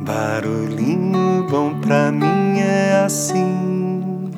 Barulhinho 0.00 1.46
bom 1.50 1.80
pra 1.80 2.12
mim 2.12 2.60
é 2.60 3.02
assim, 3.04 4.30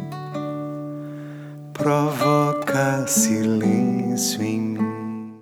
provoca 1.74 3.06
silêncio 3.06 4.42
em 4.42 4.60
mim. 4.60 5.34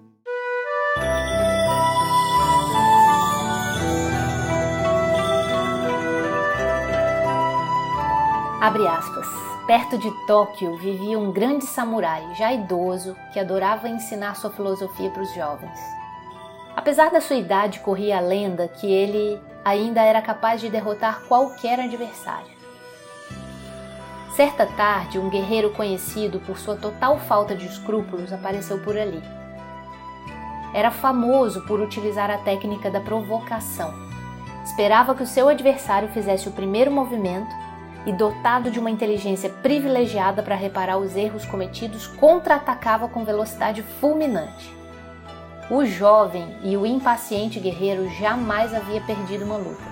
Abre 8.61 8.87
aspas. 8.89 9.27
Perto 9.69 9.99
de 9.99 10.11
Tóquio 10.27 10.77
vivia 10.79 11.19
um 11.19 11.31
grande 11.31 11.65
samurai, 11.65 12.27
já 12.35 12.53
idoso, 12.53 13.15
que 13.33 13.39
adorava 13.39 13.89
ensinar 13.89 14.35
sua 14.35 14.51
filosofia 14.51 15.11
para 15.11 15.23
os 15.23 15.33
jovens. 15.35 15.79
Apesar 16.89 17.11
da 17.11 17.21
sua 17.21 17.37
idade, 17.37 17.81
corria 17.81 18.17
a 18.17 18.21
lenda 18.21 18.67
que 18.67 18.91
ele 18.91 19.39
ainda 19.63 20.01
era 20.01 20.23
capaz 20.23 20.59
de 20.59 20.71
derrotar 20.71 21.21
qualquer 21.29 21.79
adversário. 21.79 22.51
Certa 24.35 24.65
tarde, 24.65 25.19
um 25.19 25.29
guerreiro 25.29 25.69
conhecido 25.69 26.41
por 26.41 26.57
sua 26.59 26.77
total 26.77 27.19
falta 27.19 27.55
de 27.55 27.67
escrúpulos 27.67 28.33
apareceu 28.33 28.79
por 28.79 28.97
ali. 28.97 29.23
Era 30.73 30.91
famoso 30.91 31.61
por 31.67 31.79
utilizar 31.79 32.31
a 32.31 32.39
técnica 32.39 32.91
da 32.91 33.03
provocação. 33.03 33.93
Esperava 34.65 35.15
que 35.15 35.25
o 35.25 35.27
seu 35.27 35.47
adversário 35.47 36.09
fizesse 36.09 36.49
o 36.49 36.53
primeiro 36.53 36.91
movimento 36.91 37.55
e, 38.07 38.13
dotado 38.15 38.71
de 38.71 38.81
uma 38.81 38.91
inteligência 38.91 39.51
privilegiada 39.51 40.43
para 40.43 40.55
reparar 40.55 40.97
os 40.97 41.15
erros 41.15 41.45
cometidos, 41.45 42.07
contra-atacava 42.07 43.11
com 43.11 43.27
velocidade 43.27 43.83
fulminante. 43.83 44.78
O 45.71 45.85
jovem 45.85 46.57
e 46.63 46.79
o 46.79 46.87
impaciente 46.87 47.61
guerreiro 47.61 48.09
jamais 48.09 48.73
havia 48.73 49.03
perdido 49.03 49.45
uma 49.45 49.57
luta. 49.57 49.85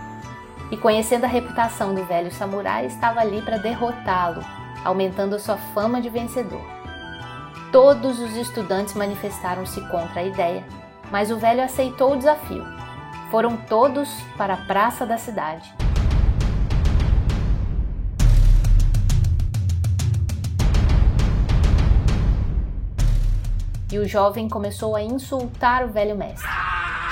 E 0.71 0.77
conhecendo 0.77 1.25
a 1.25 1.29
reputação 1.29 1.95
do 1.95 2.03
velho 2.05 2.33
samurai, 2.33 2.87
estava 2.87 3.21
ali 3.21 3.43
para 3.43 3.59
derrotá-lo, 3.59 4.43
aumentando 4.83 5.39
sua 5.39 5.59
fama 5.75 6.01
de 6.01 6.09
vencedor. 6.09 6.65
Todos 7.71 8.21
os 8.21 8.35
estudantes 8.37 8.95
manifestaram-se 8.95 9.81
contra 9.89 10.21
a 10.21 10.25
ideia, 10.25 10.65
mas 11.11 11.31
o 11.31 11.37
velho 11.37 11.63
aceitou 11.63 12.15
o 12.15 12.17
desafio. 12.17 12.65
Foram 13.31 13.57
todos 13.57 14.09
para 14.39 14.55
a 14.55 14.65
praça 14.67 15.05
da 15.05 15.19
cidade 15.19 15.75
e 23.91 23.99
o 23.99 24.07
jovem 24.07 24.49
começou 24.49 24.97
a 24.97 25.03
insultar 25.03 25.85
o 25.85 25.89
velho 25.89 26.17
mestre. 26.17 26.49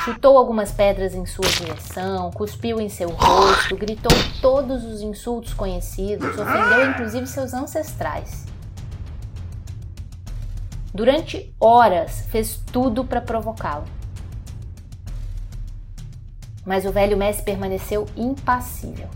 Chutou 0.05 0.37
algumas 0.37 0.71
pedras 0.71 1.15
em 1.15 1.25
sua 1.25 1.49
direção, 1.49 2.31
cuspiu 2.31 2.81
em 2.81 2.89
seu 2.89 3.09
rosto, 3.11 3.77
gritou 3.77 4.13
todos 4.43 4.85
os 4.85 5.01
insultos 5.01 5.55
conhecidos, 5.55 6.39
ofendeu 6.39 6.91
inclusive 6.91 7.27
seus 7.27 7.55
ancestrais. 7.55 8.45
Durante 10.93 11.55
horas 11.59 12.27
fez 12.29 12.61
tudo 12.71 13.05
para 13.05 13.21
provocá-lo. 13.21 13.87
Mas 16.67 16.85
o 16.85 16.93
velho 16.93 17.17
mestre 17.17 17.45
permaneceu 17.45 18.07
impassível. 18.17 19.09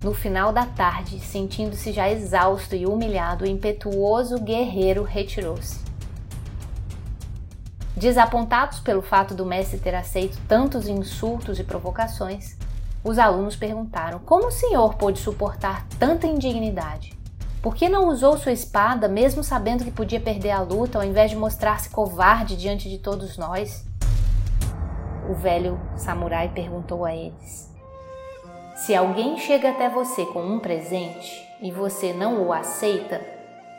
No 0.00 0.14
final 0.14 0.52
da 0.52 0.64
tarde, 0.64 1.18
sentindo-se 1.18 1.90
já 1.90 2.08
exausto 2.08 2.76
e 2.76 2.86
humilhado, 2.86 3.44
o 3.44 3.48
impetuoso 3.48 4.38
guerreiro 4.38 5.02
retirou-se. 5.02 5.80
Desapontados 7.96 8.78
pelo 8.78 9.02
fato 9.02 9.34
do 9.34 9.44
mestre 9.44 9.80
ter 9.80 9.96
aceito 9.96 10.38
tantos 10.46 10.86
insultos 10.86 11.58
e 11.58 11.64
provocações, 11.64 12.56
os 13.02 13.18
alunos 13.18 13.56
perguntaram 13.56 14.20
como 14.20 14.46
o 14.46 14.52
senhor 14.52 14.94
pôde 14.94 15.18
suportar 15.18 15.84
tanta 15.98 16.28
indignidade. 16.28 17.18
Por 17.60 17.74
que 17.74 17.88
não 17.88 18.08
usou 18.08 18.38
sua 18.38 18.52
espada, 18.52 19.08
mesmo 19.08 19.42
sabendo 19.42 19.82
que 19.82 19.90
podia 19.90 20.20
perder 20.20 20.52
a 20.52 20.60
luta, 20.60 20.98
ao 20.98 21.04
invés 21.04 21.32
de 21.32 21.36
mostrar-se 21.36 21.90
covarde 21.90 22.56
diante 22.56 22.88
de 22.88 22.98
todos 22.98 23.36
nós? 23.36 23.84
O 25.28 25.34
velho 25.34 25.80
samurai 25.96 26.48
perguntou 26.54 27.04
a 27.04 27.12
eles. 27.12 27.77
Se 28.78 28.94
alguém 28.94 29.36
chega 29.36 29.70
até 29.70 29.88
você 29.88 30.24
com 30.26 30.40
um 30.40 30.60
presente 30.60 31.52
e 31.60 31.72
você 31.72 32.12
não 32.12 32.46
o 32.46 32.52
aceita, 32.52 33.20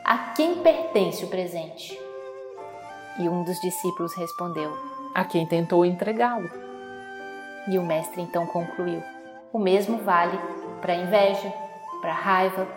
a 0.04 0.34
quem 0.36 0.56
pertence 0.56 1.24
o 1.24 1.28
presente? 1.28 1.98
E 3.18 3.26
um 3.26 3.42
dos 3.42 3.58
discípulos 3.60 4.14
respondeu: 4.14 4.76
A 5.14 5.24
quem 5.24 5.46
tentou 5.46 5.86
entregá-lo. 5.86 6.50
E 7.66 7.78
o 7.78 7.82
mestre 7.82 8.20
então 8.20 8.46
concluiu: 8.46 9.02
O 9.50 9.58
mesmo 9.58 9.96
vale 9.98 10.38
para 10.82 10.92
a 10.92 10.96
inveja, 10.96 11.50
para 12.02 12.10
a 12.10 12.20
raiva 12.20 12.68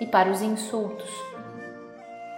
e 0.00 0.06
para 0.06 0.30
os 0.30 0.40
insultos. 0.40 1.10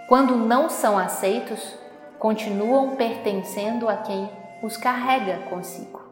Quando 0.09 0.35
não 0.35 0.69
são 0.69 0.97
aceitos, 0.97 1.77
continuam 2.17 2.95
pertencendo 2.95 3.87
a 3.87 3.97
quem 3.97 4.27
os 4.63 4.75
carrega 4.75 5.37
consigo. 5.49 6.04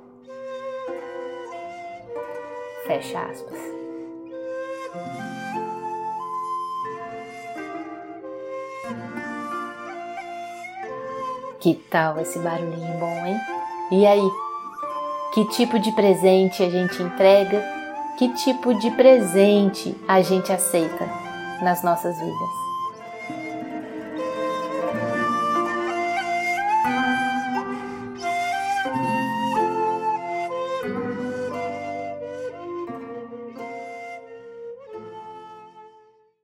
Fecha 2.85 3.21
aspas. 3.21 3.59
Que 11.61 11.75
tal 11.89 12.19
esse 12.19 12.39
barulhinho 12.39 12.99
bom, 12.99 13.25
hein? 13.25 13.37
E 13.91 14.05
aí? 14.05 14.29
Que 15.33 15.45
tipo 15.45 15.79
de 15.79 15.91
presente 15.93 16.61
a 16.61 16.69
gente 16.69 17.01
entrega? 17.01 17.63
Que 18.17 18.27
tipo 18.33 18.73
de 18.75 18.91
presente 18.91 19.95
a 20.07 20.21
gente 20.21 20.51
aceita 20.51 21.09
nas 21.61 21.81
nossas 21.83 22.17
vidas? 22.19 22.72